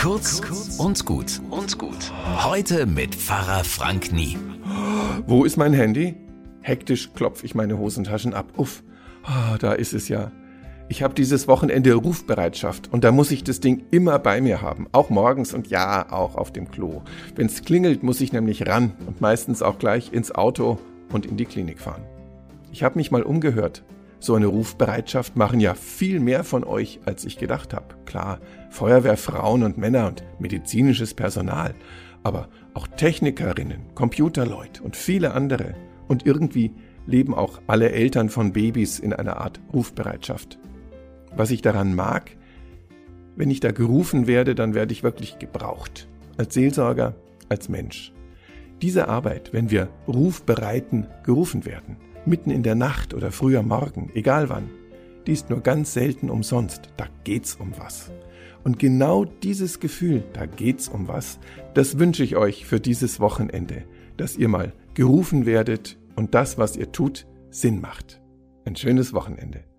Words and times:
Kurz 0.00 0.40
und 0.78 1.04
gut 1.04 1.42
und 1.50 1.78
gut. 1.78 2.10
Heute 2.42 2.86
mit 2.86 3.14
Pfarrer 3.14 3.64
Frank 3.64 4.12
Nie. 4.12 4.38
Wo 5.26 5.44
ist 5.44 5.58
mein 5.58 5.74
Handy? 5.74 6.16
Hektisch 6.62 7.10
klopfe 7.12 7.44
ich 7.44 7.54
meine 7.54 7.76
Hosentaschen 7.78 8.32
ab. 8.32 8.46
Uff, 8.56 8.82
ah, 9.24 9.58
da 9.58 9.74
ist 9.74 9.92
es 9.92 10.08
ja. 10.08 10.32
Ich 10.88 11.02
habe 11.02 11.12
dieses 11.12 11.48
Wochenende 11.48 11.92
Rufbereitschaft 11.92 12.90
und 12.90 13.04
da 13.04 13.12
muss 13.12 13.30
ich 13.30 13.44
das 13.44 13.60
Ding 13.60 13.84
immer 13.90 14.18
bei 14.18 14.40
mir 14.40 14.62
haben, 14.62 14.86
auch 14.92 15.10
morgens 15.10 15.52
und 15.52 15.66
ja, 15.66 16.10
auch 16.10 16.34
auf 16.34 16.50
dem 16.50 16.70
Klo. 16.70 17.02
Wenn's 17.34 17.62
klingelt, 17.62 18.02
muss 18.02 18.22
ich 18.22 18.32
nämlich 18.32 18.66
ran 18.66 18.94
und 19.06 19.20
meistens 19.20 19.60
auch 19.60 19.78
gleich 19.78 20.14
ins 20.14 20.32
Auto 20.32 20.78
und 21.12 21.26
in 21.26 21.36
die 21.36 21.44
Klinik 21.44 21.78
fahren. 21.78 22.06
Ich 22.72 22.82
habe 22.82 22.96
mich 22.98 23.10
mal 23.10 23.22
umgehört. 23.22 23.84
So 24.22 24.34
eine 24.34 24.46
Rufbereitschaft 24.46 25.36
machen 25.36 25.60
ja 25.60 25.72
viel 25.72 26.20
mehr 26.20 26.44
von 26.44 26.62
euch, 26.62 27.00
als 27.06 27.24
ich 27.24 27.38
gedacht 27.38 27.72
habe. 27.72 27.94
Klar, 28.04 28.38
Feuerwehrfrauen 28.68 29.62
und 29.62 29.78
Männer 29.78 30.08
und 30.08 30.22
medizinisches 30.38 31.14
Personal, 31.14 31.74
aber 32.22 32.50
auch 32.74 32.86
Technikerinnen, 32.86 33.94
Computerleute 33.94 34.82
und 34.82 34.94
viele 34.94 35.32
andere. 35.32 35.74
Und 36.06 36.26
irgendwie 36.26 36.74
leben 37.06 37.34
auch 37.34 37.62
alle 37.66 37.92
Eltern 37.92 38.28
von 38.28 38.52
Babys 38.52 38.98
in 38.98 39.14
einer 39.14 39.38
Art 39.38 39.58
Rufbereitschaft. 39.72 40.58
Was 41.34 41.50
ich 41.50 41.62
daran 41.62 41.94
mag, 41.94 42.36
wenn 43.36 43.50
ich 43.50 43.60
da 43.60 43.72
gerufen 43.72 44.26
werde, 44.26 44.54
dann 44.54 44.74
werde 44.74 44.92
ich 44.92 45.02
wirklich 45.02 45.38
gebraucht. 45.38 46.08
Als 46.36 46.52
Seelsorger, 46.52 47.14
als 47.48 47.70
Mensch. 47.70 48.12
Diese 48.82 49.08
Arbeit, 49.08 49.54
wenn 49.54 49.70
wir 49.70 49.88
Rufbereiten 50.06 51.06
gerufen 51.22 51.64
werden, 51.64 51.96
mitten 52.26 52.50
in 52.50 52.62
der 52.62 52.74
Nacht 52.74 53.14
oder 53.14 53.32
früh 53.32 53.56
am 53.56 53.68
Morgen, 53.68 54.10
egal 54.14 54.48
wann. 54.48 54.70
Die 55.26 55.32
ist 55.32 55.50
nur 55.50 55.60
ganz 55.60 55.92
selten 55.92 56.30
umsonst. 56.30 56.90
Da 56.96 57.06
geht's 57.24 57.54
um 57.54 57.72
was. 57.76 58.10
Und 58.64 58.78
genau 58.78 59.24
dieses 59.24 59.80
Gefühl, 59.80 60.24
da 60.32 60.46
geht's 60.46 60.88
um 60.88 61.08
was, 61.08 61.38
das 61.74 61.98
wünsche 61.98 62.24
ich 62.24 62.36
euch 62.36 62.66
für 62.66 62.80
dieses 62.80 63.20
Wochenende, 63.20 63.84
dass 64.16 64.36
ihr 64.36 64.48
mal 64.48 64.72
gerufen 64.94 65.46
werdet 65.46 65.98
und 66.16 66.34
das, 66.34 66.58
was 66.58 66.76
ihr 66.76 66.92
tut, 66.92 67.26
Sinn 67.50 67.80
macht. 67.80 68.20
Ein 68.64 68.76
schönes 68.76 69.12
Wochenende. 69.14 69.69